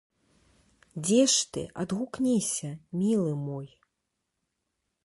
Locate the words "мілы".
3.03-3.31